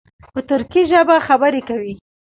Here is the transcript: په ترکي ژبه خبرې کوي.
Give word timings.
په 0.33 0.39
ترکي 0.49 0.81
ژبه 0.91 1.15
خبرې 1.27 1.61
کوي. 1.69 1.93